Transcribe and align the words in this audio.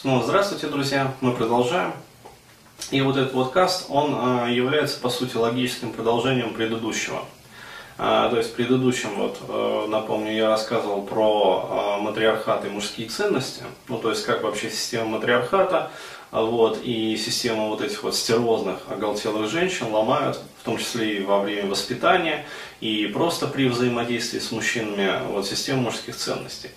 Снова 0.00 0.24
здравствуйте, 0.24 0.68
друзья. 0.68 1.12
Мы 1.20 1.34
продолжаем. 1.34 1.92
И 2.90 3.02
вот 3.02 3.18
этот 3.18 3.34
вот 3.34 3.52
каст, 3.52 3.84
он 3.90 4.14
а, 4.16 4.48
является, 4.48 4.98
по 4.98 5.10
сути, 5.10 5.36
логическим 5.36 5.92
продолжением 5.92 6.54
предыдущего. 6.54 7.22
А, 7.98 8.30
то 8.30 8.38
есть 8.38 8.52
в 8.52 8.54
предыдущем, 8.54 9.10
вот, 9.16 9.36
э, 9.46 9.86
напомню, 9.90 10.34
я 10.34 10.48
рассказывал 10.48 11.02
про 11.02 11.68
а, 11.68 11.98
матриархат 11.98 12.64
и 12.64 12.70
мужские 12.70 13.10
ценности. 13.10 13.62
Ну, 13.88 13.98
то 13.98 14.08
есть 14.08 14.24
как 14.24 14.42
вообще 14.42 14.70
система 14.70 15.04
матриархата 15.04 15.90
вот, 16.30 16.80
и 16.82 17.14
система 17.18 17.66
вот 17.66 17.82
этих 17.82 18.02
вот 18.02 18.16
стервозных, 18.16 18.78
оголтелых 18.88 19.50
женщин 19.50 19.92
ломают, 19.92 20.40
в 20.62 20.64
том 20.64 20.78
числе 20.78 21.18
и 21.18 21.22
во 21.22 21.40
время 21.40 21.68
воспитания, 21.68 22.46
и 22.80 23.04
просто 23.08 23.46
при 23.46 23.68
взаимодействии 23.68 24.38
с 24.38 24.50
мужчинами, 24.50 25.30
вот, 25.30 25.46
систему 25.46 25.82
мужских 25.82 26.16
ценностей. 26.16 26.70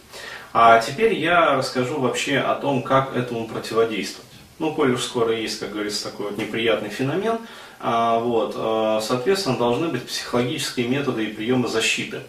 А 0.54 0.80
теперь 0.80 1.16
я 1.16 1.56
расскажу 1.56 2.00
вообще 2.00 2.38
о 2.38 2.54
том, 2.54 2.84
как 2.84 3.16
этому 3.18 3.48
противодействовать. 3.48 4.30
Ну, 4.60 4.72
коль 4.72 4.94
уж 4.94 5.02
скоро 5.02 5.36
есть, 5.36 5.60
как 5.60 5.72
говорится, 5.72 6.04
такой 6.12 6.28
вот 6.28 6.38
неприятный 6.38 6.90
феномен, 6.90 7.40
а, 7.80 8.20
вот, 8.20 8.54
а, 8.56 9.02
соответственно, 9.02 9.58
должны 9.58 9.88
быть 9.88 10.06
психологические 10.06 10.88
методы 10.88 11.26
и 11.26 11.34
приемы 11.34 11.68
защиты. 11.68 12.22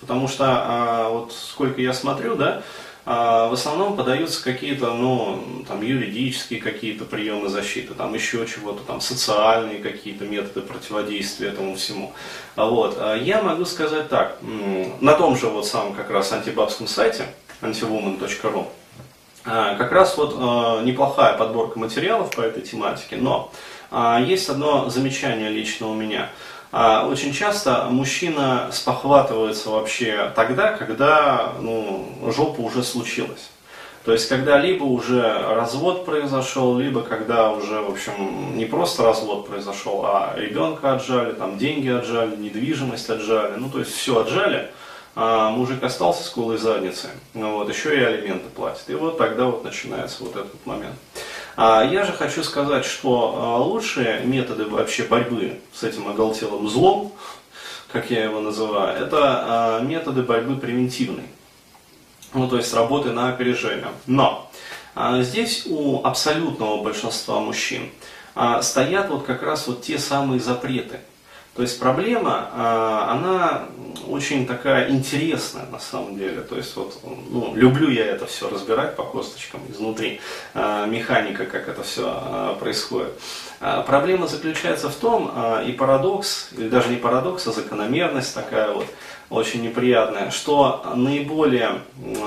Потому 0.00 0.26
что, 0.26 0.44
а, 0.48 1.10
вот 1.10 1.34
сколько 1.34 1.82
я 1.82 1.92
смотрю, 1.92 2.34
да, 2.36 2.62
в 3.04 3.52
основном 3.52 3.94
подаются 3.94 4.42
какие-то, 4.42 4.92
ну, 4.92 5.64
там, 5.68 5.80
юридические 5.80 6.60
какие-то 6.60 7.04
приемы 7.04 7.48
защиты, 7.48 7.94
там, 7.94 8.12
еще 8.14 8.44
чего-то, 8.48 8.82
там, 8.84 9.00
социальные 9.00 9.78
какие-то 9.78 10.24
методы 10.24 10.62
противодействия 10.62 11.50
этому 11.50 11.76
всему. 11.76 12.12
Вот. 12.56 13.00
Я 13.20 13.42
могу 13.42 13.64
сказать 13.64 14.08
так, 14.08 14.38
на 14.42 15.12
том 15.12 15.36
же 15.36 15.46
вот 15.46 15.68
самом 15.68 15.94
как 15.94 16.10
раз 16.10 16.32
антибабском 16.32 16.88
сайте, 16.88 17.26
antiwoman.ru. 17.62 18.66
А, 19.46 19.76
как 19.76 19.92
раз 19.92 20.16
вот 20.16 20.34
а, 20.38 20.82
неплохая 20.82 21.36
подборка 21.38 21.78
материалов 21.78 22.34
по 22.34 22.40
этой 22.40 22.62
тематике, 22.62 23.16
но 23.16 23.52
а, 23.90 24.20
есть 24.20 24.48
одно 24.48 24.90
замечание 24.90 25.50
лично 25.50 25.88
у 25.88 25.94
меня. 25.94 26.30
Очень 26.72 27.32
часто 27.32 27.86
мужчина 27.90 28.68
спохватывается 28.70 29.70
вообще 29.70 30.30
тогда, 30.34 30.72
когда 30.76 31.52
ну, 31.60 32.06
жопа 32.36 32.60
уже 32.60 32.82
случилась. 32.82 33.50
То 34.04 34.12
есть, 34.12 34.28
когда 34.28 34.58
либо 34.58 34.84
уже 34.84 35.20
развод 35.54 36.04
произошел, 36.04 36.76
либо 36.78 37.02
когда 37.02 37.50
уже, 37.50 37.80
в 37.80 37.90
общем, 37.90 38.56
не 38.56 38.64
просто 38.64 39.04
развод 39.04 39.48
произошел, 39.48 40.04
а 40.04 40.34
ребенка 40.36 40.94
отжали, 40.94 41.32
там 41.32 41.56
деньги 41.56 41.88
отжали, 41.88 42.36
недвижимость 42.36 43.08
отжали, 43.08 43.54
ну, 43.56 43.70
то 43.70 43.78
есть 43.78 43.92
все 43.94 44.20
отжали, 44.20 44.70
а 45.18 45.48
мужик 45.48 45.82
остался 45.82 46.22
с 46.22 46.32
голой 46.34 46.58
задницей, 46.58 47.08
ну 47.32 47.54
вот, 47.54 47.70
еще 47.70 47.98
и 47.98 48.04
алименты 48.04 48.50
платит. 48.50 48.82
И 48.88 48.94
вот 48.94 49.16
тогда 49.16 49.46
вот 49.46 49.64
начинается 49.64 50.22
вот 50.22 50.36
этот 50.36 50.66
момент. 50.66 50.94
А 51.56 51.82
я 51.82 52.04
же 52.04 52.12
хочу 52.12 52.44
сказать, 52.44 52.84
что 52.84 53.34
а, 53.34 53.56
лучшие 53.56 54.20
методы 54.24 54.66
вообще 54.66 55.04
борьбы 55.04 55.58
с 55.72 55.82
этим 55.84 56.06
оголтелым 56.06 56.68
злом, 56.68 57.14
как 57.90 58.10
я 58.10 58.24
его 58.24 58.40
называю, 58.40 59.02
это 59.02 59.18
а, 59.22 59.80
методы 59.80 60.20
борьбы 60.20 60.56
превентивной. 60.56 61.24
Ну, 62.34 62.46
то 62.46 62.58
есть 62.58 62.74
работы 62.74 63.10
на 63.12 63.30
опережение. 63.30 63.88
Но 64.04 64.50
а, 64.94 65.22
здесь 65.22 65.64
у 65.64 66.04
абсолютного 66.04 66.82
большинства 66.82 67.40
мужчин 67.40 67.90
стоят 68.60 69.08
вот 69.08 69.24
как 69.24 69.42
раз 69.42 69.66
вот 69.66 69.80
те 69.80 69.98
самые 69.98 70.40
запреты– 70.40 71.00
то 71.56 71.62
есть 71.62 71.80
проблема, 71.80 72.50
а, 72.52 73.12
она 73.12 73.62
очень 74.08 74.46
такая 74.46 74.90
интересная 74.90 75.64
на 75.72 75.78
самом 75.78 76.18
деле. 76.18 76.42
То 76.42 76.56
есть 76.56 76.76
вот, 76.76 77.00
ну, 77.02 77.54
люблю 77.54 77.88
я 77.88 78.04
это 78.04 78.26
все 78.26 78.50
разбирать 78.50 78.94
по 78.94 79.04
косточкам 79.04 79.62
изнутри, 79.70 80.20
а, 80.52 80.86
механика, 80.86 81.46
как 81.46 81.66
это 81.66 81.82
все 81.82 82.04
а, 82.06 82.54
происходит. 82.56 83.12
Проблема 83.86 84.26
заключается 84.26 84.90
в 84.90 84.94
том, 84.96 85.32
и 85.66 85.72
парадокс, 85.72 86.50
или 86.58 86.68
даже 86.68 86.90
не 86.90 86.96
парадокс, 86.96 87.46
а 87.46 87.52
закономерность 87.52 88.34
такая 88.34 88.70
вот 88.70 88.86
очень 89.30 89.62
неприятная, 89.62 90.30
что 90.30 90.84
наиболее, 90.94 91.80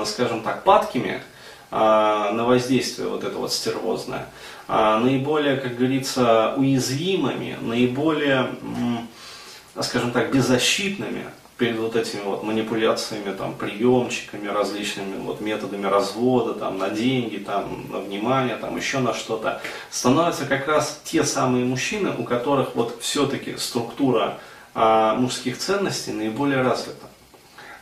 скажем 0.06 0.42
так, 0.42 0.64
падкими 0.64 1.22
на 1.70 2.44
воздействие 2.44 3.06
вот 3.06 3.22
это 3.22 3.38
вот 3.38 3.52
стервозное, 3.52 4.26
наиболее, 4.66 5.56
как 5.56 5.76
говорится, 5.76 6.54
уязвимыми, 6.56 7.56
наиболее 7.60 8.48
скажем 9.80 10.12
так, 10.12 10.32
беззащитными 10.32 11.26
перед 11.60 11.78
вот 11.78 11.94
этими 11.94 12.22
вот 12.22 12.42
манипуляциями, 12.42 13.34
там, 13.34 13.54
приемчиками, 13.54 14.48
различными 14.48 15.18
вот 15.18 15.42
методами 15.42 15.84
развода, 15.86 16.54
там, 16.54 16.78
на 16.78 16.88
деньги, 16.88 17.36
там, 17.36 17.86
на 17.90 17.98
внимание, 17.98 18.56
там, 18.56 18.76
еще 18.78 18.98
на 18.98 19.12
что-то, 19.12 19.60
становятся 19.90 20.46
как 20.46 20.66
раз 20.66 21.00
те 21.04 21.22
самые 21.22 21.66
мужчины, 21.66 22.14
у 22.16 22.24
которых 22.24 22.74
вот 22.74 23.02
все-таки 23.02 23.58
структура 23.58 24.38
а, 24.74 25.14
мужских 25.16 25.58
ценностей 25.58 26.12
наиболее 26.12 26.62
развита. 26.62 27.06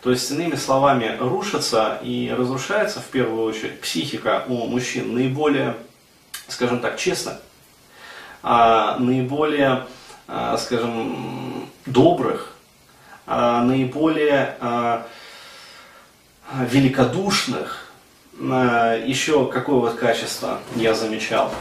То 0.03 0.10
есть, 0.10 0.28
иными 0.32 0.56
словами, 0.56 1.16
рушится 1.20 2.00
и 2.03 2.34
разрушается 2.37 2.99
в 2.99 3.06
первую 3.06 3.44
очередь 3.44 3.81
психика 3.81 4.44
у 4.49 4.66
мужчин 4.66 5.15
наиболее, 5.15 5.76
скажем 6.49 6.81
так, 6.81 6.99
честно, 6.99 7.38
а 8.43 8.97
наиболее 8.99 9.69
а, 9.69 9.88
скажем, 10.59 11.69
добрых, 11.87 12.55
а, 13.27 13.62
наиболее 13.62 14.56
а, 14.61 15.06
великодушных, 16.53 17.91
еще 18.38 19.47
какое 19.47 19.77
вот 19.77 19.94
качество 19.97 20.61
я 20.77 20.94
замечал. 20.94 21.53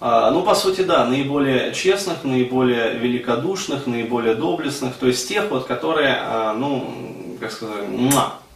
Ну, 0.00 0.42
по 0.42 0.54
сути, 0.54 0.82
да, 0.82 1.06
наиболее 1.06 1.72
честных, 1.72 2.24
наиболее 2.24 2.98
великодушных, 2.98 3.86
наиболее 3.86 4.34
доблестных, 4.34 4.96
то 4.96 5.06
есть 5.06 5.26
тех, 5.26 5.48
вот, 5.50 5.66
которые, 5.66 6.52
ну, 6.56 7.36
как 7.40 7.50
сказать, 7.50 7.88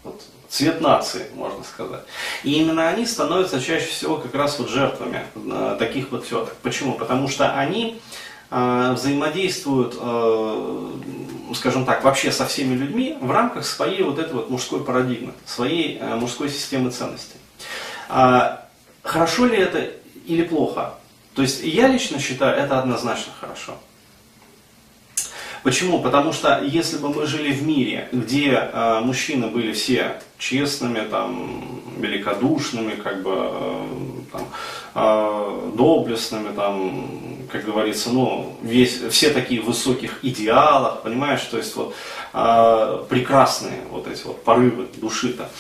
вот, 0.04 0.22
цвет 0.48 0.80
нации, 0.80 1.26
можно 1.34 1.62
сказать. 1.64 2.02
И 2.42 2.52
именно 2.52 2.88
они 2.88 3.06
становятся 3.06 3.60
чаще 3.60 3.86
всего 3.86 4.16
как 4.16 4.34
раз 4.34 4.58
вот 4.58 4.70
жертвами 4.70 5.24
э, 5.34 5.76
таких 5.78 6.10
вот 6.10 6.26
теток. 6.26 6.54
Почему? 6.62 6.94
Потому 6.94 7.28
что 7.28 7.52
они 7.54 8.00
э, 8.50 8.92
взаимодействуют, 8.94 9.96
э, 10.00 10.90
скажем 11.54 11.84
так, 11.84 12.02
вообще 12.02 12.32
со 12.32 12.46
всеми 12.46 12.74
людьми 12.74 13.16
в 13.20 13.30
рамках 13.30 13.66
своей 13.66 14.02
вот 14.02 14.18
этой 14.18 14.32
вот 14.32 14.50
мужской 14.50 14.82
парадигмы, 14.82 15.32
своей 15.44 16.00
мужской 16.00 16.48
системы 16.48 16.90
ценностей. 16.90 17.36
А, 18.08 18.66
хорошо 19.02 19.46
ли 19.46 19.56
это 19.56 19.90
или 20.26 20.42
плохо? 20.42 20.94
То 21.34 21.42
есть 21.42 21.62
я 21.62 21.88
лично 21.88 22.18
считаю, 22.18 22.56
это 22.56 22.78
однозначно 22.78 23.32
хорошо. 23.38 23.78
Почему? 25.68 26.00
Потому 26.00 26.32
что 26.32 26.62
если 26.64 26.96
бы 26.96 27.10
мы 27.10 27.26
жили 27.26 27.52
в 27.52 27.62
мире, 27.62 28.08
где 28.10 28.52
э, 28.52 29.00
мужчины 29.00 29.48
были 29.48 29.72
все 29.72 30.18
честными, 30.38 31.00
там, 31.00 31.82
великодушными, 31.98 32.92
как 32.92 33.22
бы, 33.22 33.34
э, 33.34 33.86
там, 34.32 34.48
э, 34.94 35.70
доблестными, 35.74 36.54
там, 36.56 37.06
как 37.52 37.66
говорится, 37.66 38.08
ну, 38.08 38.56
весь, 38.62 38.98
все 39.10 39.28
такие 39.28 39.60
высоких 39.60 40.20
идеалах, 40.24 41.02
понимаешь, 41.02 41.42
то 41.42 41.58
есть 41.58 41.76
вот 41.76 41.94
э, 42.32 43.04
прекрасные 43.10 43.82
вот 43.90 44.06
эти 44.06 44.24
вот 44.24 44.42
порывы 44.44 44.86
души-то. 44.96 45.50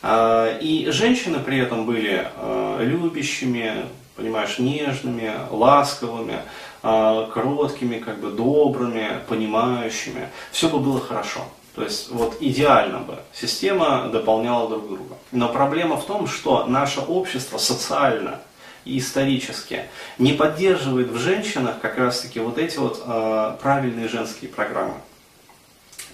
Э, 0.00 0.60
и 0.60 0.88
женщины 0.92 1.40
при 1.40 1.58
этом 1.58 1.86
были 1.86 2.28
э, 2.36 2.78
любящими, 2.84 3.86
понимаешь, 4.16 4.58
нежными, 4.58 5.32
ласковыми, 5.50 6.40
а, 6.82 7.28
кроткими, 7.30 7.98
как 7.98 8.18
бы 8.20 8.30
добрыми, 8.30 9.20
понимающими. 9.28 10.28
Все 10.52 10.68
бы 10.68 10.78
было 10.78 11.00
хорошо. 11.00 11.40
То 11.74 11.82
есть 11.82 12.10
вот 12.10 12.38
идеально 12.40 13.00
бы 13.00 13.18
система 13.34 14.08
дополняла 14.08 14.68
друг 14.68 14.88
друга. 14.88 15.16
Но 15.30 15.50
проблема 15.50 15.98
в 15.98 16.06
том, 16.06 16.26
что 16.26 16.64
наше 16.64 17.00
общество 17.00 17.58
социально 17.58 18.40
и 18.86 18.98
исторически 18.98 19.82
не 20.18 20.32
поддерживает 20.32 21.10
в 21.10 21.18
женщинах 21.18 21.80
как 21.80 21.98
раз 21.98 22.20
таки 22.20 22.40
вот 22.40 22.56
эти 22.56 22.78
вот 22.78 23.02
э, 23.04 23.56
правильные 23.60 24.08
женские 24.08 24.48
программы. 24.48 24.94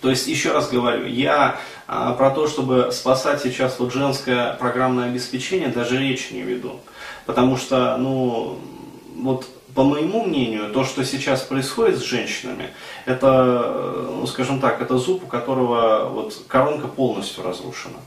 То 0.02 0.10
есть, 0.10 0.26
еще 0.26 0.52
раз 0.52 0.68
говорю, 0.68 1.06
я 1.06 1.60
а, 1.86 2.12
про 2.14 2.30
то, 2.30 2.48
чтобы 2.48 2.90
спасать 2.92 3.40
сейчас 3.40 3.78
вот 3.78 3.92
женское 3.92 4.54
программное 4.54 5.08
обеспечение, 5.08 5.68
даже 5.68 5.96
речи 5.96 6.32
не 6.32 6.42
веду. 6.42 6.80
Потому 7.24 7.56
что, 7.56 7.96
ну, 7.96 8.58
вот 9.16 9.46
по 9.74 9.84
моему 9.84 10.24
мнению, 10.24 10.70
то, 10.72 10.84
что 10.84 11.04
сейчас 11.04 11.42
происходит 11.42 11.98
с 11.98 12.02
женщинами, 12.02 12.70
это, 13.06 14.04
ну, 14.10 14.26
скажем 14.26 14.60
так, 14.60 14.82
это 14.82 14.98
зуб, 14.98 15.24
у 15.24 15.26
которого 15.26 16.08
вот 16.08 16.42
коронка 16.48 16.88
полностью 16.88 17.44
разрушена. 17.44 17.98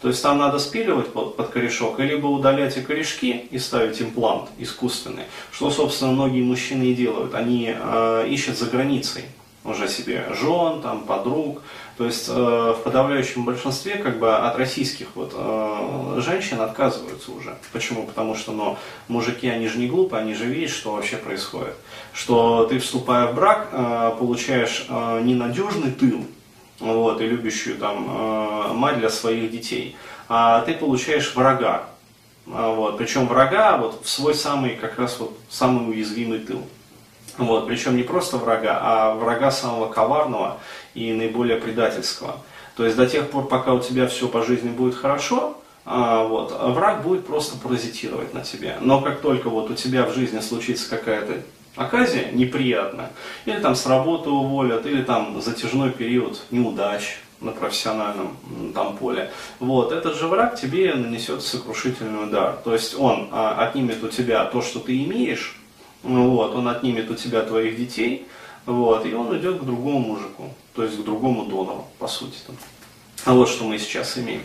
То 0.00 0.08
есть 0.08 0.22
там 0.22 0.38
надо 0.38 0.60
спиливать 0.60 1.12
под, 1.12 1.34
под 1.34 1.48
корешок, 1.48 1.98
либо 1.98 2.26
удалять 2.26 2.76
и 2.76 2.82
корешки 2.82 3.48
и 3.50 3.58
ставить 3.58 4.00
имплант 4.00 4.48
искусственный, 4.58 5.24
что, 5.50 5.70
собственно, 5.70 6.12
многие 6.12 6.42
мужчины 6.42 6.84
и 6.84 6.94
делают. 6.94 7.34
Они 7.34 7.74
э, 7.74 8.26
ищут 8.28 8.58
за 8.58 8.66
границей 8.66 9.24
уже 9.68 9.88
себе 9.88 10.26
жен, 10.40 10.80
там, 10.82 11.04
подруг, 11.04 11.62
То 11.96 12.04
есть 12.04 12.28
э, 12.28 12.32
в 12.32 12.82
подавляющем 12.82 13.44
большинстве 13.44 13.96
как 13.96 14.18
бы 14.18 14.34
от 14.34 14.56
российских 14.56 15.08
вот 15.14 15.32
э, 15.34 16.20
женщин 16.24 16.60
отказываются 16.60 17.32
уже. 17.32 17.56
Почему? 17.72 18.06
Потому 18.06 18.34
что 18.34 18.52
ну, 18.52 18.76
мужики, 19.08 19.48
они 19.48 19.68
же 19.68 19.78
не 19.78 19.86
глупые, 19.86 20.22
они 20.22 20.34
же 20.34 20.44
видят, 20.44 20.70
что 20.70 20.92
вообще 20.92 21.16
происходит. 21.16 21.74
Что 22.12 22.66
ты, 22.66 22.78
вступая 22.78 23.26
в 23.26 23.34
брак, 23.34 23.68
э, 23.72 24.12
получаешь 24.18 24.86
э, 24.88 25.20
ненадежный 25.22 25.92
тыл, 25.92 26.24
вот, 26.80 27.20
и 27.20 27.26
любящую 27.26 27.78
там 27.78 28.06
э, 28.08 28.72
мать 28.72 28.98
для 28.98 29.10
своих 29.10 29.50
детей, 29.50 29.96
а 30.28 30.60
ты 30.60 30.74
получаешь 30.74 31.34
врага. 31.34 31.84
А, 32.50 32.74
вот, 32.74 32.98
причем 32.98 33.26
врага 33.26 33.76
вот 33.76 34.00
в 34.04 34.08
свой 34.08 34.34
самый, 34.34 34.76
как 34.76 34.98
раз 34.98 35.18
вот 35.18 35.36
самый 35.50 35.90
уязвимый 35.90 36.38
тыл. 36.38 36.62
Вот, 37.38 37.66
причем 37.66 37.96
не 37.96 38.02
просто 38.02 38.36
врага, 38.36 38.78
а 38.82 39.14
врага 39.14 39.50
самого 39.50 39.90
коварного 39.90 40.58
и 40.94 41.12
наиболее 41.12 41.56
предательского. 41.56 42.36
То 42.76 42.84
есть 42.84 42.96
до 42.96 43.06
тех 43.06 43.30
пор, 43.30 43.46
пока 43.46 43.74
у 43.74 43.80
тебя 43.80 44.06
все 44.06 44.28
по 44.28 44.42
жизни 44.44 44.68
будет 44.68 44.94
хорошо, 44.94 45.56
а, 45.84 46.24
вот, 46.24 46.52
враг 46.60 47.02
будет 47.02 47.26
просто 47.26 47.56
паразитировать 47.56 48.34
на 48.34 48.42
тебе. 48.42 48.76
Но 48.80 49.00
как 49.00 49.20
только 49.20 49.48
вот 49.48 49.70
у 49.70 49.74
тебя 49.74 50.04
в 50.04 50.14
жизни 50.14 50.40
случится 50.40 50.90
какая-то 50.90 51.42
оказия 51.76 52.30
неприятная, 52.32 53.10
или 53.46 53.58
там 53.58 53.74
с 53.74 53.86
работы 53.86 54.30
уволят, 54.30 54.84
или 54.84 55.02
там 55.02 55.40
затяжной 55.40 55.90
период 55.90 56.42
неудач 56.50 57.20
на 57.40 57.52
профессиональном 57.52 58.36
там 58.74 58.96
поле, 58.96 59.30
вот, 59.60 59.92
этот 59.92 60.16
же 60.16 60.26
враг 60.26 60.60
тебе 60.60 60.92
нанесет 60.92 61.42
сокрушительный 61.42 62.24
удар. 62.24 62.58
То 62.64 62.72
есть 62.72 62.98
он 62.98 63.28
а, 63.30 63.64
отнимет 63.64 64.02
у 64.02 64.08
тебя 64.08 64.44
то, 64.44 64.60
что 64.60 64.80
ты 64.80 65.04
имеешь, 65.04 65.57
вот, 66.02 66.54
он 66.54 66.68
отнимет 66.68 67.10
у 67.10 67.14
тебя 67.14 67.42
твоих 67.42 67.76
детей, 67.76 68.26
вот, 68.66 69.06
и 69.06 69.14
он 69.14 69.36
идет 69.38 69.60
к 69.60 69.64
другому 69.64 70.00
мужику, 70.00 70.54
то 70.74 70.82
есть 70.82 70.98
к 71.00 71.04
другому 71.04 71.46
донору, 71.46 71.86
по 71.98 72.06
сути. 72.06 72.38
Там. 72.46 72.56
А 73.24 73.34
вот 73.34 73.48
что 73.48 73.64
мы 73.64 73.78
сейчас 73.78 74.16
имеем. 74.16 74.42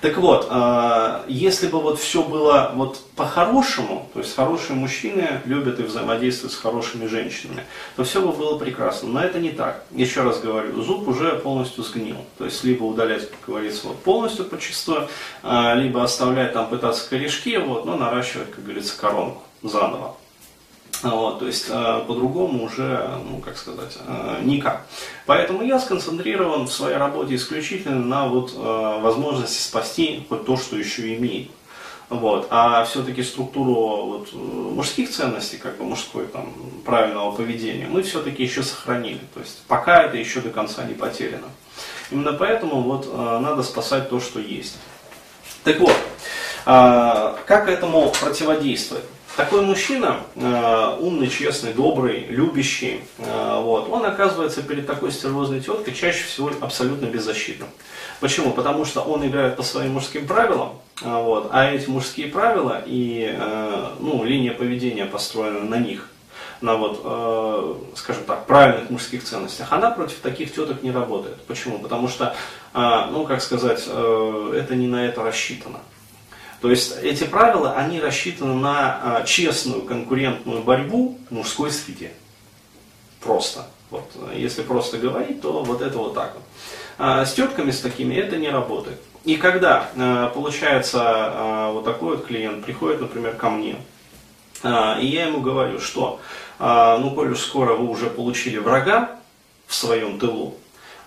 Так 0.00 0.18
вот, 0.18 0.48
э, 0.50 1.22
если 1.28 1.68
бы 1.68 1.80
вот 1.80 1.98
все 2.00 2.22
было 2.22 2.72
вот 2.74 3.00
по-хорошему, 3.14 4.10
то 4.12 4.20
есть 4.20 4.34
хорошие 4.34 4.76
мужчины 4.76 5.40
любят 5.44 5.78
и 5.78 5.84
взаимодействуют 5.84 6.52
с 6.52 6.56
хорошими 6.56 7.06
женщинами, 7.06 7.64
то 7.94 8.04
все 8.04 8.20
бы 8.20 8.32
было 8.32 8.58
прекрасно. 8.58 9.08
Но 9.08 9.20
это 9.20 9.38
не 9.38 9.50
так. 9.50 9.84
Еще 9.92 10.22
раз 10.22 10.40
говорю, 10.40 10.82
зуб 10.82 11.06
уже 11.06 11.36
полностью 11.36 11.84
сгнил. 11.84 12.18
То 12.36 12.44
есть 12.44 12.62
либо 12.64 12.84
удалять, 12.84 13.30
как 13.30 13.40
говорится, 13.46 13.88
вот 13.88 14.02
полностью 14.02 14.44
почистую, 14.44 15.08
э, 15.42 15.74
либо 15.76 16.02
оставлять 16.02 16.52
там 16.52 16.68
пытаться 16.68 17.08
корешки, 17.08 17.56
вот, 17.56 17.86
но 17.86 17.96
наращивать, 17.96 18.50
как 18.50 18.64
говорится, 18.64 18.98
коронку 18.98 19.42
заново. 19.62 20.16
Вот, 21.02 21.40
то 21.40 21.46
есть 21.46 21.66
э, 21.68 22.04
по-другому 22.06 22.64
уже, 22.64 23.08
ну 23.30 23.38
как 23.38 23.58
сказать, 23.58 23.98
э, 24.06 24.40
никак. 24.42 24.86
Поэтому 25.26 25.62
я 25.62 25.78
сконцентрирован 25.78 26.66
в 26.66 26.72
своей 26.72 26.96
работе 26.96 27.34
исключительно 27.34 28.02
на 28.02 28.26
вот, 28.26 28.54
возможности 28.54 29.62
спасти 29.62 30.24
хоть 30.28 30.46
то, 30.46 30.56
что 30.56 30.76
еще 30.76 31.14
имеет. 31.16 31.50
Вот. 32.08 32.46
А 32.50 32.84
все-таки 32.84 33.22
структуру 33.22 34.06
вот, 34.06 34.32
мужских 34.32 35.10
ценностей, 35.10 35.58
как 35.58 35.76
бы 35.76 35.84
мужской 35.84 36.26
там, 36.26 36.52
правильного 36.84 37.32
поведения, 37.32 37.86
мы 37.88 38.02
все-таки 38.02 38.44
еще 38.44 38.62
сохранили. 38.62 39.20
То 39.34 39.40
есть 39.40 39.62
пока 39.66 40.04
это 40.04 40.16
еще 40.16 40.40
до 40.40 40.50
конца 40.50 40.84
не 40.84 40.94
потеряно. 40.94 41.48
Именно 42.10 42.32
поэтому 42.32 42.80
вот, 42.80 43.12
надо 43.12 43.62
спасать 43.64 44.08
то, 44.08 44.20
что 44.20 44.38
есть. 44.38 44.78
Так 45.64 45.80
вот, 45.80 45.96
как 46.64 47.68
этому 47.68 48.12
противодействовать? 48.20 49.04
Такой 49.36 49.60
мужчина, 49.60 50.20
э, 50.34 50.96
умный, 50.98 51.28
честный, 51.28 51.74
добрый, 51.74 52.24
любящий, 52.30 53.02
э, 53.18 53.60
вот, 53.60 53.90
он 53.90 54.06
оказывается 54.06 54.62
перед 54.62 54.86
такой 54.86 55.12
стервозной 55.12 55.60
теткой 55.60 55.92
чаще 55.92 56.24
всего 56.24 56.50
абсолютно 56.62 57.04
беззащитным. 57.04 57.68
Почему? 58.20 58.52
Потому 58.52 58.86
что 58.86 59.02
он 59.02 59.26
играет 59.26 59.56
по 59.56 59.62
своим 59.62 59.92
мужским 59.92 60.26
правилам, 60.26 60.78
э, 61.02 61.14
вот, 61.22 61.50
а 61.52 61.70
эти 61.70 61.86
мужские 61.90 62.28
правила 62.28 62.82
и 62.86 63.38
ну, 64.00 64.24
линия 64.24 64.52
поведения 64.52 65.04
построена 65.04 65.60
на 65.60 65.76
них, 65.76 66.08
на 66.62 66.76
вот, 66.76 67.82
скажем 67.94 68.24
так, 68.24 68.46
правильных 68.46 68.88
мужских 68.88 69.22
ценностях, 69.22 69.70
она 69.70 69.90
против 69.90 70.20
таких 70.20 70.54
теток 70.54 70.82
не 70.82 70.90
работает. 70.90 71.36
Почему? 71.42 71.78
Потому 71.78 72.08
что, 72.08 72.34
ну, 72.72 73.26
как 73.26 73.42
сказать, 73.42 73.82
это 73.86 74.74
не 74.74 74.86
на 74.86 75.04
это 75.04 75.22
рассчитано. 75.22 75.80
То 76.60 76.70
есть 76.70 76.96
эти 77.02 77.24
правила, 77.24 77.74
они 77.74 78.00
рассчитаны 78.00 78.54
на 78.54 79.18
а, 79.18 79.24
честную 79.24 79.82
конкурентную 79.82 80.62
борьбу 80.62 81.18
в 81.28 81.34
мужской 81.34 81.70
среде. 81.70 82.12
Просто. 83.20 83.66
Вот, 83.90 84.10
если 84.34 84.62
просто 84.62 84.98
говорить, 84.98 85.40
то 85.42 85.62
вот 85.62 85.80
это 85.80 85.98
вот 85.98 86.14
так 86.14 86.34
вот. 86.34 86.42
А 86.98 87.24
с 87.24 87.34
тетками 87.34 87.70
с 87.70 87.80
такими 87.80 88.14
это 88.14 88.36
не 88.36 88.48
работает. 88.48 89.00
И 89.24 89.36
когда 89.36 89.90
а, 89.96 90.30
получается 90.30 91.00
а, 91.02 91.72
вот 91.72 91.84
такой 91.84 92.16
вот 92.16 92.26
клиент 92.26 92.64
приходит, 92.64 93.00
например, 93.00 93.34
ко 93.34 93.50
мне, 93.50 93.76
и 94.64 95.06
я 95.06 95.26
ему 95.26 95.42
говорю, 95.42 95.78
что 95.78 96.18
ну, 96.58 97.10
коль 97.10 97.32
уж 97.32 97.40
скоро 97.40 97.74
вы 97.74 97.88
уже 97.88 98.08
получили 98.08 98.56
врага 98.56 99.10
в 99.66 99.74
своем 99.74 100.18
тылу, 100.18 100.56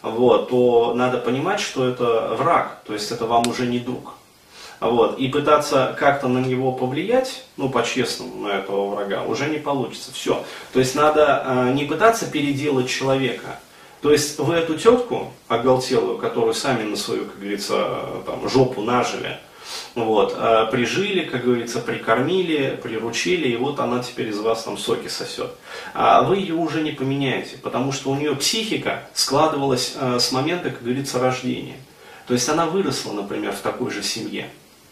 вот, 0.03 0.49
то 0.49 0.93
надо 0.93 1.17
понимать, 1.17 1.59
что 1.59 1.87
это 1.87 2.35
враг, 2.37 2.83
то 2.85 2.93
есть 2.93 3.11
это 3.11 3.25
вам 3.25 3.47
уже 3.47 3.65
не 3.65 3.79
друг. 3.79 4.13
Вот, 4.79 5.19
и 5.19 5.27
пытаться 5.27 5.95
как-то 5.99 6.29
на 6.29 6.39
него 6.39 6.71
повлиять, 6.71 7.43
ну, 7.57 7.67
по-честному, 7.69 8.47
на 8.47 8.59
этого 8.59 8.95
врага, 8.95 9.23
уже 9.23 9.47
не 9.49 9.57
получится. 9.57 10.13
Все. 10.13 10.43
То 10.71 10.79
есть 10.79 10.95
надо 10.95 11.43
э, 11.45 11.73
не 11.73 11.83
пытаться 11.83 12.25
переделать 12.31 12.89
человека. 12.89 13.59
То 14.01 14.11
есть 14.11 14.39
вы 14.39 14.55
эту 14.55 14.77
тетку 14.77 15.33
оголтелую, 15.49 16.17
которую 16.17 16.53
сами 16.53 16.83
на 16.83 16.95
свою, 16.95 17.25
как 17.25 17.39
говорится, 17.39 18.05
там, 18.25 18.47
жопу 18.47 18.81
нажили, 18.81 19.37
вот, 19.95 20.33
э, 20.37 20.67
прижили, 20.71 21.25
как 21.25 21.43
говорится, 21.43 21.79
прикормили, 21.79 22.79
приручили, 22.81 23.49
и 23.49 23.57
вот 23.57 23.81
она 23.81 24.01
теперь 24.01 24.29
из 24.29 24.39
вас 24.39 24.63
там 24.63 24.77
соки 24.77 25.09
сосет. 25.09 25.51
А 25.93 26.23
вы 26.23 26.37
ее 26.37 26.55
уже 26.55 26.81
не 26.81 26.91
поменяете, 26.91 27.57
потому 27.57 27.91
что 27.91 28.11
у 28.11 28.15
нее 28.15 28.35
психика 28.35 29.09
складывалась 29.13 29.95
э, 29.99 30.19
с 30.19 30.31
момента, 30.31 30.69
как 30.69 30.83
говорится, 30.83 31.19
рождения. 31.19 31.77
То 32.27 32.33
есть 32.33 32.47
она 32.47 32.65
выросла, 32.65 33.11
например, 33.11 33.51
в 33.51 33.59
такой 33.59 33.91
же 33.91 34.03
семье. 34.03 34.49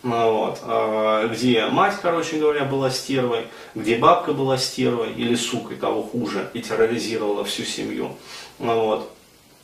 Ну 0.08 0.32
вот, 0.36 0.60
а, 0.64 1.28
где 1.28 1.66
мать, 1.66 1.96
короче 2.02 2.38
говоря, 2.38 2.64
была 2.64 2.90
стервой, 2.90 3.48
где 3.76 3.98
бабка 3.98 4.32
была 4.32 4.58
стервой 4.58 5.12
или 5.12 5.36
сукой, 5.36 5.76
того 5.76 6.02
хуже, 6.02 6.50
и 6.54 6.62
терроризировала 6.62 7.44
всю 7.44 7.64
семью. 7.64 8.16
Ну 8.58 8.86
вот. 8.86 9.12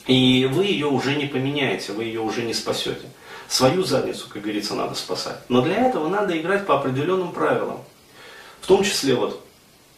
И 0.05 0.49
вы 0.51 0.65
ее 0.65 0.87
уже 0.87 1.15
не 1.15 1.27
поменяете, 1.27 1.93
вы 1.93 2.03
ее 2.03 2.19
уже 2.19 2.41
не 2.41 2.53
спасете. 2.53 3.07
Свою 3.47 3.85
задницу, 3.85 4.27
как 4.27 4.41
говорится, 4.41 4.75
надо 4.75 4.95
спасать. 4.95 5.37
Но 5.47 5.61
для 5.61 5.87
этого 5.87 6.09
надо 6.09 6.37
играть 6.37 6.65
по 6.65 6.75
определенным 6.75 7.31
правилам. 7.31 7.79
В 8.59 8.67
том 8.67 8.83
числе 8.83 9.15
вот 9.15 9.41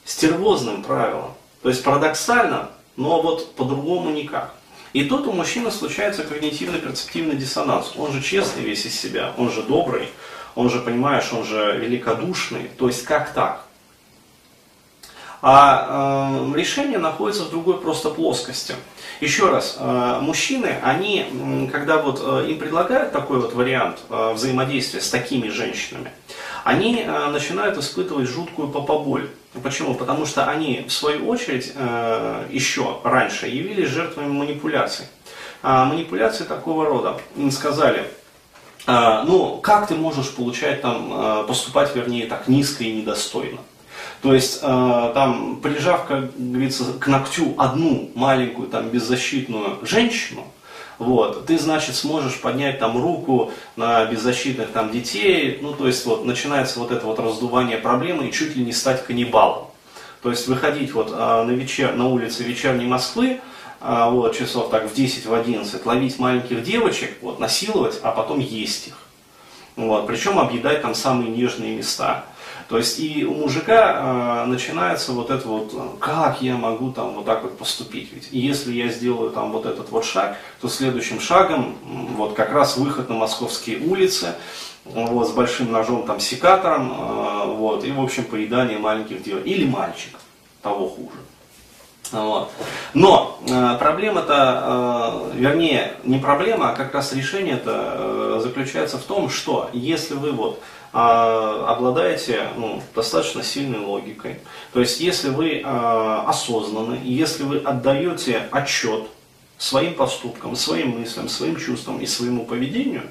стервозным 0.03 0.83
правилам. 0.83 1.33
То 1.63 1.69
есть 1.69 1.83
парадоксально, 1.83 2.69
но 2.97 3.19
вот 3.19 3.55
по-другому 3.55 4.11
никак. 4.11 4.53
И 4.93 5.05
тут 5.05 5.25
у 5.25 5.31
мужчины 5.31 5.71
случается 5.71 6.21
когнитивно-перцептивный 6.21 7.35
диссонанс. 7.35 7.93
Он 7.97 8.13
же 8.13 8.21
честный 8.21 8.63
весь 8.63 8.85
из 8.85 8.97
себя, 8.97 9.33
он 9.37 9.51
же 9.51 9.63
добрый, 9.63 10.07
он 10.55 10.69
же, 10.69 10.79
понимаешь, 10.79 11.31
он 11.31 11.43
же 11.43 11.77
великодушный. 11.77 12.69
То 12.77 12.87
есть 12.87 13.03
как 13.03 13.33
так? 13.33 13.65
А 15.41 16.41
э, 16.49 16.57
решение 16.57 16.97
находится 16.97 17.43
в 17.43 17.51
другой 17.51 17.79
просто 17.79 18.09
плоскости. 18.09 18.73
Еще 19.21 19.49
раз, 19.49 19.77
э, 19.79 20.17
мужчины, 20.21 20.77
они, 20.81 21.69
когда 21.71 21.99
вот 21.99 22.19
э, 22.23 22.49
им 22.49 22.57
предлагают 22.57 23.11
такой 23.11 23.39
вот 23.39 23.53
вариант 23.53 23.99
э, 24.09 24.33
взаимодействия 24.33 25.01
с 25.01 25.09
такими 25.09 25.49
женщинами, 25.49 26.11
они 26.63 27.03
э, 27.05 27.27
начинают 27.27 27.77
испытывать 27.77 28.27
жуткую 28.27 28.69
попоболь. 28.69 29.29
Почему? 29.61 29.93
Потому 29.93 30.25
что 30.25 30.45
они, 30.49 30.85
в 30.87 30.91
свою 30.91 31.27
очередь, 31.27 31.73
э, 31.75 32.45
еще 32.49 32.99
раньше 33.03 33.45
явились 33.45 33.89
жертвами 33.89 34.29
манипуляций. 34.29 35.05
А 35.61 35.85
манипуляции 35.85 36.43
такого 36.43 36.85
рода. 36.85 37.19
Им 37.35 37.51
сказали, 37.51 38.07
ну, 38.87 39.59
как 39.63 39.87
ты 39.87 39.95
можешь 39.95 40.31
получать 40.31 40.81
там, 40.81 41.09
а, 41.11 41.43
поступать, 41.43 41.95
вернее, 41.95 42.27
так 42.27 42.47
низко 42.47 42.83
и 42.83 42.91
недостойно? 42.91 43.59
То 44.21 44.33
есть, 44.33 44.59
а, 44.61 45.11
там, 45.13 45.57
прижав, 45.57 46.05
как 46.05 46.37
говорится, 46.37 46.85
к 46.99 47.07
ногтю 47.07 47.55
одну 47.57 48.11
маленькую, 48.15 48.67
там, 48.67 48.89
беззащитную 48.89 49.79
женщину, 49.81 50.43
вот, 50.97 51.45
ты, 51.47 51.57
значит, 51.57 51.95
сможешь 51.95 52.39
поднять 52.39 52.79
там 52.79 53.01
руку 53.01 53.51
на 53.75 54.05
беззащитных 54.05 54.71
там 54.71 54.91
детей, 54.91 55.59
ну, 55.61 55.73
то 55.73 55.87
есть, 55.87 56.05
вот, 56.05 56.23
начинается 56.25 56.79
вот 56.79 56.91
это 56.91 57.05
вот 57.05 57.19
раздувание 57.19 57.77
проблемы 57.77 58.27
и 58.27 58.31
чуть 58.31 58.55
ли 58.55 58.63
не 58.63 58.71
стать 58.71 59.03
каннибалом. 59.03 59.65
То 60.21 60.29
есть, 60.29 60.47
выходить 60.47 60.93
вот 60.93 61.11
на, 61.11 61.43
вечер, 61.51 61.93
на 61.93 62.07
улице 62.07 62.43
вечерней 62.43 62.85
Москвы, 62.85 63.41
а, 63.41 63.54
вот, 63.81 64.35
часов 64.35 64.69
так 64.69 64.89
в 64.89 64.93
10, 64.93 65.25
в 65.25 65.33
11, 65.33 65.85
ловить 65.85 66.19
маленьких 66.19 66.63
девочек, 66.63 67.17
вот, 67.21 67.39
насиловать, 67.39 67.99
а 68.01 68.11
потом 68.11 68.39
есть 68.39 68.87
их. 68.87 68.97
Вот, 69.75 70.07
причем 70.07 70.39
объедать 70.39 70.81
там 70.81 70.95
самые 70.95 71.29
нежные 71.29 71.75
места. 71.75 72.25
То 72.67 72.77
есть 72.77 72.99
и 72.99 73.25
у 73.25 73.33
мужика 73.33 74.43
э, 74.43 74.45
начинается 74.47 75.11
вот 75.11 75.29
это 75.29 75.47
вот, 75.47 75.99
как 75.99 76.41
я 76.41 76.57
могу 76.57 76.91
там 76.91 77.13
вот 77.13 77.25
так 77.25 77.43
вот 77.43 77.57
поступить. 77.57 78.11
Ведь 78.11 78.29
если 78.31 78.73
я 78.73 78.87
сделаю 78.87 79.29
там 79.29 79.51
вот 79.51 79.67
этот 79.67 79.91
вот 79.91 80.03
шаг, 80.03 80.37
то 80.61 80.67
следующим 80.67 81.19
шагом 81.19 81.75
вот 82.15 82.33
как 82.33 82.51
раз 82.51 82.77
выход 82.77 83.09
на 83.09 83.15
московские 83.15 83.79
улицы, 83.79 84.33
вот, 84.83 85.27
с 85.27 85.31
большим 85.31 85.71
ножом 85.71 86.07
там 86.07 86.19
секатором, 86.19 86.91
э, 86.91 87.45
вот, 87.55 87.83
и 87.83 87.91
в 87.91 88.01
общем 88.01 88.23
поедание 88.23 88.79
маленьких 88.79 89.21
девочек. 89.21 89.45
Или 89.45 89.67
мальчик, 89.67 90.17
того 90.63 90.87
хуже. 90.89 91.17
Вот. 92.11 92.51
Но 92.93 93.39
э, 93.47 93.77
проблема-то, 93.79 95.31
э, 95.33 95.37
вернее, 95.37 95.93
не 96.03 96.19
проблема, 96.19 96.69
а 96.69 96.75
как 96.75 96.93
раз 96.93 97.13
решение-то 97.13 97.95
э, 97.97 98.39
заключается 98.43 98.97
в 98.97 99.03
том, 99.03 99.29
что 99.29 99.69
если 99.73 100.13
вы 100.13 100.31
вот 100.31 100.61
э, 100.93 100.97
обладаете 100.97 102.49
ну, 102.57 102.81
достаточно 102.93 103.43
сильной 103.43 103.79
логикой, 103.79 104.39
то 104.73 104.79
есть 104.79 104.99
если 104.99 105.29
вы 105.29 105.59
э, 105.59 106.23
осознаны, 106.27 106.99
если 107.03 107.43
вы 107.43 107.57
отдаете 107.57 108.47
отчет 108.51 109.05
своим 109.57 109.95
поступкам, 109.95 110.55
своим 110.55 110.99
мыслям, 110.99 111.29
своим 111.29 111.55
чувствам 111.55 111.99
и 111.99 112.05
своему 112.05 112.45
поведению, 112.45 113.03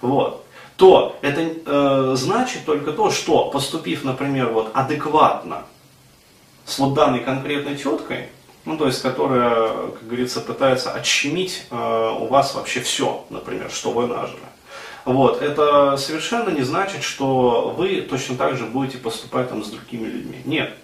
вот, 0.00 0.44
то 0.76 1.18
это 1.22 1.40
э, 1.40 2.14
значит 2.16 2.66
только 2.66 2.92
то, 2.92 3.10
что 3.10 3.50
поступив, 3.50 4.04
например, 4.04 4.50
вот 4.50 4.70
адекватно 4.74 5.64
с 6.66 6.78
вот 6.78 6.94
данной 6.94 7.20
конкретной 7.20 7.76
теткой, 7.76 8.28
ну, 8.64 8.76
то 8.76 8.86
есть, 8.86 9.00
которая, 9.00 9.68
как 9.92 10.06
говорится, 10.06 10.40
пытается 10.40 10.92
отщемить 10.92 11.66
э, 11.70 12.16
у 12.20 12.26
вас 12.26 12.54
вообще 12.54 12.80
все, 12.80 13.24
например, 13.30 13.70
что 13.70 13.92
вы 13.92 14.08
нажили. 14.08 14.40
Вот, 15.04 15.40
это 15.40 15.96
совершенно 15.96 16.50
не 16.50 16.62
значит, 16.62 17.04
что 17.04 17.72
вы 17.76 18.00
точно 18.02 18.36
так 18.36 18.56
же 18.56 18.64
будете 18.64 18.98
поступать 18.98 19.48
там 19.48 19.64
с 19.64 19.68
другими 19.68 20.08
людьми. 20.08 20.42
Нет. 20.44 20.74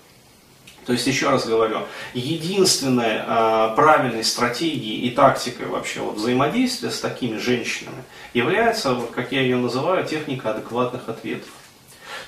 То 0.87 0.93
есть, 0.93 1.07
еще 1.09 1.29
раз 1.31 1.45
говорю, 1.45 1.79
единственной 2.15 3.21
э, 3.25 3.75
правильной 3.75 4.23
стратегией 4.23 5.09
и 5.09 5.11
тактикой 5.11 5.67
вообще 5.67 6.01
вот, 6.01 6.17
взаимодействия 6.17 6.91
с 6.91 7.01
такими 7.01 7.39
женщинами 7.39 8.05
является, 8.33 8.95
вот, 8.95 9.11
как 9.11 9.33
я 9.33 9.41
ее 9.41 9.57
называю, 9.57 10.07
техника 10.07 10.51
адекватных 10.51 11.09
ответов. 11.09 11.51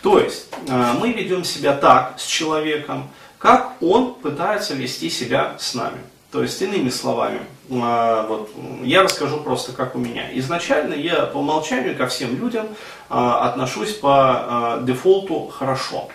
То 0.02 0.18
есть, 0.18 0.48
э, 0.68 0.92
мы 0.98 1.12
ведем 1.12 1.44
себя 1.44 1.74
так 1.74 2.14
с 2.18 2.26
человеком, 2.26 3.08
как 3.44 3.74
он 3.82 4.14
пытается 4.14 4.72
вести 4.72 5.10
себя 5.10 5.56
с 5.58 5.74
нами. 5.74 6.00
То 6.32 6.40
есть, 6.40 6.62
иными 6.62 6.88
словами, 6.88 7.40
а, 7.72 8.26
вот, 8.26 8.50
я 8.82 9.02
расскажу 9.02 9.36
просто, 9.40 9.72
как 9.72 9.94
у 9.94 9.98
меня. 9.98 10.26
Изначально 10.38 10.94
я 10.94 11.26
по 11.26 11.36
умолчанию 11.36 11.94
ко 11.94 12.06
всем 12.06 12.40
людям 12.40 12.66
а, 13.10 13.46
отношусь 13.46 13.92
по 13.92 14.14
а, 14.14 14.80
дефолту 14.80 15.48
хорошо, 15.48 16.08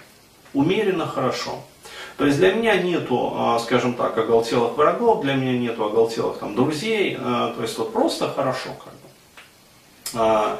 умеренно 0.55 1.05
хорошо. 1.05 1.59
То 2.17 2.25
есть 2.25 2.39
для 2.39 2.51
меня 2.51 2.75
нету, 2.81 3.59
скажем 3.61 3.93
так, 3.93 4.17
оголтелых 4.17 4.75
врагов, 4.75 5.21
для 5.21 5.35
меня 5.35 5.57
нету 5.57 5.85
оголтелых 5.85 6.39
там, 6.39 6.55
друзей, 6.55 7.15
то 7.15 7.55
есть 7.61 7.77
вот 7.77 7.93
просто 7.93 8.27
хорошо 8.27 8.69
как 8.83 8.93
бы. 10.13 10.57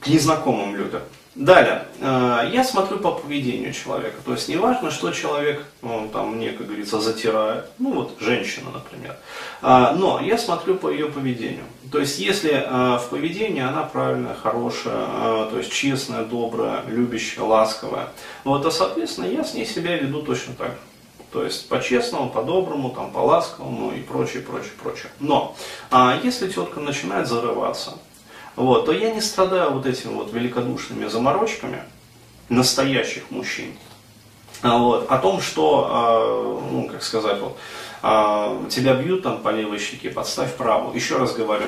К 0.00 0.06
незнакомым 0.08 0.74
людям. 0.74 1.02
Далее, 1.34 1.84
э, 1.98 2.50
я 2.52 2.62
смотрю 2.62 2.98
по 2.98 3.12
поведению 3.12 3.72
человека. 3.72 4.16
То 4.22 4.32
есть 4.32 4.48
неважно, 4.48 4.90
что 4.90 5.12
человек 5.12 5.64
ну, 5.80 6.10
там, 6.12 6.36
мне, 6.36 6.50
как 6.50 6.66
говорится, 6.66 7.00
затирает. 7.00 7.64
Ну 7.78 7.94
вот 7.94 8.16
женщина, 8.20 8.70
например. 8.70 9.16
А, 9.62 9.94
но 9.94 10.20
я 10.20 10.36
смотрю 10.36 10.74
по 10.74 10.90
ее 10.90 11.06
поведению. 11.06 11.64
То 11.90 12.00
есть 12.00 12.18
если 12.18 12.52
э, 12.52 12.98
в 12.98 13.08
поведении 13.08 13.62
она 13.62 13.82
правильная, 13.82 14.34
хорошая, 14.34 15.06
э, 15.06 15.48
то 15.50 15.56
есть 15.56 15.72
честная, 15.72 16.24
добрая, 16.24 16.84
любящая, 16.86 17.46
ласковая, 17.46 18.10
вот, 18.44 18.62
то, 18.62 18.70
соответственно, 18.70 19.24
я 19.24 19.42
с 19.42 19.54
ней 19.54 19.64
себя 19.64 19.96
веду 19.96 20.20
точно 20.20 20.52
так 20.54 20.72
же. 20.72 20.78
То 21.32 21.44
есть 21.44 21.66
по-честному, 21.66 22.28
по-доброму, 22.28 22.90
там, 22.90 23.10
по-ласковому 23.10 23.92
и 23.92 24.02
прочее, 24.02 24.42
прочее, 24.42 24.72
прочее. 24.82 25.10
Но 25.18 25.56
а 25.90 26.18
если 26.22 26.46
тетка 26.46 26.78
начинает 26.78 27.26
зарываться, 27.26 27.94
вот, 28.56 28.86
то 28.86 28.92
я 28.92 29.12
не 29.12 29.20
страдаю 29.20 29.72
вот 29.72 29.86
этими 29.86 30.12
вот 30.12 30.32
великодушными 30.32 31.06
заморочками 31.06 31.82
настоящих 32.48 33.30
мужчин. 33.30 33.72
А 34.62 34.78
вот, 34.78 35.10
о 35.10 35.18
том, 35.18 35.40
что, 35.40 36.60
э, 36.68 36.72
ну, 36.72 36.88
как 36.88 37.02
сказать, 37.02 37.40
вот, 37.40 37.56
э, 38.02 38.68
тебя 38.68 38.94
бьют 38.94 39.22
там 39.22 39.38
по 39.38 39.48
левой 39.48 39.78
щеке, 39.78 40.10
подставь 40.10 40.54
правую. 40.54 40.94
Еще 40.94 41.16
раз 41.16 41.34
говорю, 41.34 41.66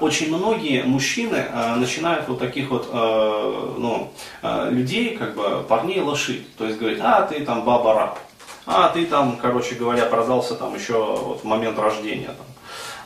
очень 0.00 0.28
многие 0.28 0.82
мужчины 0.84 1.46
начинают 1.76 2.28
вот 2.28 2.38
таких 2.38 2.70
вот 2.70 2.88
ну, 2.92 4.12
людей, 4.42 5.16
как 5.16 5.34
бы 5.34 5.64
парней 5.68 6.00
лошить. 6.00 6.56
То 6.56 6.66
есть 6.66 6.78
говорить, 6.78 7.00
а 7.02 7.22
ты 7.22 7.44
там 7.44 7.64
баба 7.64 7.94
раб, 7.94 8.18
а 8.66 8.88
ты 8.88 9.06
там, 9.06 9.36
короче 9.36 9.74
говоря, 9.74 10.06
продался 10.06 10.54
там 10.54 10.74
еще 10.74 10.94
вот 10.94 11.40
в 11.40 11.44
момент 11.44 11.78
рождения 11.78 12.28
там, 12.28 12.46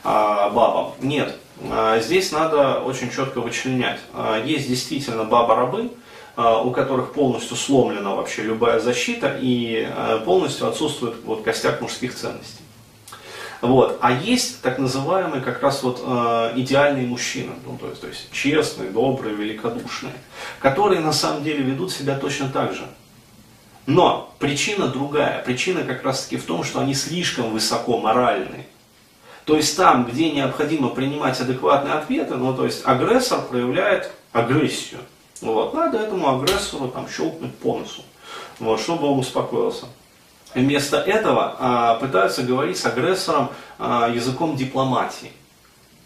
бабам. 0.05 0.93
Нет, 1.01 1.37
а, 1.71 2.01
здесь 2.01 2.33
надо 2.33 2.81
очень 2.81 3.11
четко 3.11 3.41
вычленять. 3.41 4.01
А, 4.13 4.43
есть 4.43 4.69
действительно 4.69 5.25
баба-рабы, 5.25 5.91
а, 6.37 6.63
у 6.63 6.71
которых 6.71 7.13
полностью 7.13 7.57
сломлена 7.57 8.15
вообще 8.15 8.43
любая 8.43 8.81
защита 8.81 9.37
и 9.41 9.89
полностью 10.25 10.69
отсутствует 10.69 11.17
вот 11.25 11.43
костяк 11.43 11.81
мужских 11.81 12.15
ценностей. 12.15 12.61
Вот. 13.61 13.99
А 14.03 14.13
есть 14.13 14.61
так 14.61 14.79
называемые 14.79 15.41
как 15.41 15.63
раз 15.63 15.83
вот 15.83 16.03
э, 16.05 16.53
идеальные 16.57 17.07
мужчины, 17.07 17.53
ну, 17.65 17.79
то, 17.79 17.89
есть, 17.89 18.01
то 18.03 18.09
есть 18.09 18.31
честные, 18.31 18.91
добрые, 18.91 19.35
великодушные, 19.35 20.13
которые 20.59 21.01
на 21.01 21.15
самом 21.15 21.43
деле 21.45 21.63
ведут 21.63 21.91
себя 21.91 22.19
точно 22.19 22.51
так 22.51 22.75
же. 22.75 22.85
Но 23.87 24.35
причина 24.39 24.89
другая. 24.89 25.43
Причина 25.45 25.83
как 25.83 26.05
раз 26.05 26.25
таки 26.25 26.37
в 26.37 26.45
том, 26.45 26.63
что 26.63 26.81
они 26.81 26.93
слишком 26.93 27.53
высоко 27.53 27.97
моральные. 27.97 28.67
То 29.45 29.57
есть 29.57 29.77
там, 29.77 30.07
где 30.07 30.31
необходимо 30.31 30.89
принимать 30.89 31.39
адекватные 31.41 31.95
ответы, 31.95 32.37
ну 32.37 32.55
то 32.55 32.65
есть 32.65 32.83
агрессор 32.87 33.43
проявляет 33.43 34.11
агрессию. 34.33 35.01
Вот, 35.43 35.75
надо 35.75 35.99
этому 35.99 36.35
агрессору 36.35 36.89
там 36.89 37.07
щелкнуть 37.09 37.55
по 37.57 37.79
носу, 37.79 38.03
вот, 38.59 38.81
чтобы 38.81 39.09
он 39.09 39.19
успокоился. 39.19 39.87
Вместо 40.55 40.99
этого 40.99 41.57
а, 41.59 41.95
пытаются 41.97 42.43
говорить 42.43 42.79
с 42.79 42.87
агрессором 42.87 43.51
а, 43.79 44.09
языком 44.09 44.57
дипломатии. 44.57 45.33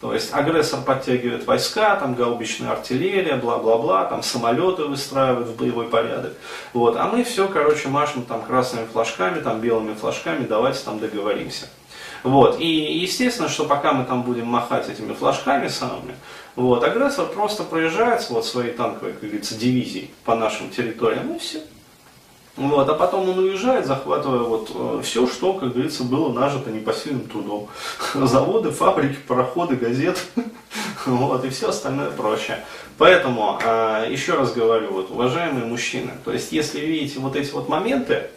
То 0.01 0.15
есть 0.15 0.33
агрессор 0.33 0.81
подтягивает 0.81 1.45
войска, 1.45 1.97
там 1.97 2.15
гаубичная 2.15 2.71
артиллерия, 2.71 3.35
бла-бла-бла, 3.35 4.05
там 4.05 4.23
самолеты 4.23 4.85
выстраивают 4.85 5.49
в 5.49 5.57
боевой 5.57 5.89
порядок. 5.89 6.35
Вот. 6.73 6.97
А 6.97 7.09
мы 7.09 7.25
все, 7.25 7.49
короче, 7.49 7.89
машем 7.89 8.23
там 8.23 8.43
красными 8.43 8.87
флажками, 8.87 9.41
там 9.41 9.61
белыми 9.61 9.95
флажками, 9.95 10.47
давайте 10.47 10.81
там 10.85 11.01
договоримся. 11.01 11.69
Вот. 12.23 12.61
И 12.61 12.67
естественно, 12.67 13.49
что 13.49 13.65
пока 13.65 13.93
мы 13.93 14.05
там 14.05 14.23
будем 14.23 14.47
махать 14.47 14.89
этими 14.89 15.13
флажками 15.15 15.69
самыми, 15.69 16.15
вот, 16.57 16.83
агрессор 16.83 17.27
просто 17.27 17.63
проезжает 17.63 18.29
вот 18.31 18.45
своей 18.45 18.73
танковой, 18.73 19.13
как 19.13 19.23
говорится, 19.23 19.55
дивизией 19.55 20.11
по 20.25 20.35
нашим 20.35 20.71
территориям, 20.71 21.35
и 21.35 21.39
все. 21.39 21.61
Вот, 22.59 22.89
а 22.89 22.95
потом 22.95 23.29
он 23.29 23.39
уезжает, 23.39 23.87
захватывая 23.87 24.41
вот 24.41 24.73
э, 24.75 25.01
все, 25.05 25.29
что, 25.29 25.53
как 25.53 25.75
говорится, 25.75 26.03
было 26.03 26.33
нажито 26.33 26.71
непосильным 26.71 27.29
трудом. 27.29 27.69
Заводы, 28.15 28.73
фабрики, 28.73 29.17
пароходы, 29.29 29.77
газеты, 29.77 30.19
вот, 31.07 31.45
и 31.45 31.51
все 31.51 31.69
остальное 31.69 32.11
прочее. 32.11 32.65
Поэтому, 32.99 33.61
э, 33.63 34.09
еще 34.11 34.35
раз 34.35 34.53
говорю, 34.53 34.91
вот, 34.91 35.13
уважаемые 35.13 35.67
мужчины, 35.67 36.11
то 36.25 36.33
есть, 36.33 36.51
если 36.51 36.81
видите 36.81 37.21
вот 37.21 37.37
эти 37.37 37.53
вот 37.53 37.69
моменты, 37.69 38.29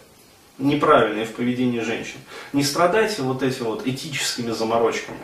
неправильные 0.58 1.24
в 1.24 1.32
поведении 1.32 1.80
женщин. 1.80 2.18
Не 2.52 2.62
страдайте 2.62 3.22
вот 3.22 3.42
этими 3.42 3.66
вот 3.66 3.86
этическими 3.86 4.50
заморочками. 4.50 5.18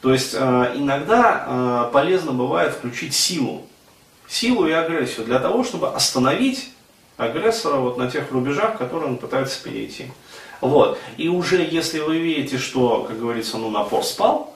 То 0.00 0.12
есть 0.12 0.34
э, 0.34 0.72
иногда 0.76 1.44
э, 1.46 1.90
полезно 1.92 2.32
бывает 2.32 2.74
включить 2.74 3.14
силу. 3.14 3.66
Силу 4.28 4.66
и 4.66 4.72
агрессию 4.72 5.26
для 5.26 5.38
того, 5.38 5.64
чтобы 5.64 5.88
остановить 5.88 6.70
агрессора 7.16 7.76
вот 7.76 7.96
на 7.96 8.10
тех 8.10 8.30
рубежах, 8.30 8.76
которые 8.78 9.10
он 9.10 9.16
пытается 9.16 9.62
перейти. 9.62 10.06
Вот. 10.60 10.98
И 11.16 11.28
уже 11.28 11.56
если 11.56 12.00
вы 12.00 12.18
видите, 12.18 12.58
что, 12.58 13.04
как 13.08 13.18
говорится, 13.18 13.56
ну, 13.58 13.70
напор 13.70 14.04
спал, 14.04 14.54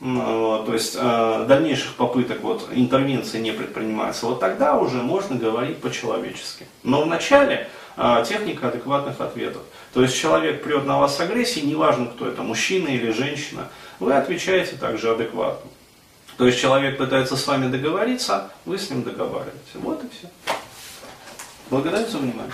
то 0.00 0.70
есть 0.72 0.96
э, 0.98 1.44
дальнейших 1.46 1.94
попыток 1.94 2.40
вот, 2.42 2.68
интервенции 2.72 3.38
не 3.38 3.52
предпринимается, 3.52 4.26
вот 4.26 4.40
тогда 4.40 4.78
уже 4.78 4.96
можно 4.96 5.36
говорить 5.36 5.78
по-человечески. 5.78 6.66
Но 6.82 7.02
вначале 7.02 7.68
техника 8.26 8.68
адекватных 8.68 9.20
ответов. 9.20 9.62
То 9.92 10.02
есть 10.02 10.16
человек 10.16 10.62
прет 10.62 10.86
на 10.86 10.98
вас 10.98 11.16
с 11.16 11.20
агрессией, 11.20 11.66
неважно 11.66 12.06
кто 12.06 12.28
это, 12.28 12.42
мужчина 12.42 12.88
или 12.88 13.10
женщина, 13.10 13.68
вы 13.98 14.14
отвечаете 14.14 14.76
также 14.76 15.10
адекватно. 15.10 15.70
То 16.36 16.46
есть 16.46 16.58
человек 16.58 16.96
пытается 16.96 17.36
с 17.36 17.46
вами 17.46 17.70
договориться, 17.70 18.50
вы 18.64 18.78
с 18.78 18.88
ним 18.88 19.02
договариваете. 19.02 19.58
Вот 19.74 20.02
и 20.02 20.08
все. 20.08 20.28
Благодарю 21.68 22.06
за 22.06 22.18
внимание. 22.18 22.52